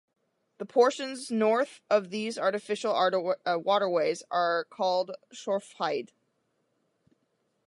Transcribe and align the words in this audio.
The 0.57 0.65
portions 0.65 1.29
north 1.29 1.79
of 1.87 2.09
these 2.09 2.39
artificial 2.39 2.93
waterways 3.63 4.23
are 4.31 4.63
called 4.71 5.11
Schorfheide. 5.31 6.09